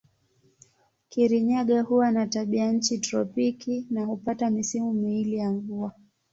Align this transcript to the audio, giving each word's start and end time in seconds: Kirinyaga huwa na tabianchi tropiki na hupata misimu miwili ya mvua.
Kirinyaga 1.09 1.81
huwa 1.81 2.11
na 2.11 2.27
tabianchi 2.27 2.97
tropiki 2.97 3.87
na 3.91 4.05
hupata 4.05 4.49
misimu 4.49 4.93
miwili 4.93 5.35
ya 5.35 5.51
mvua. 5.51 5.91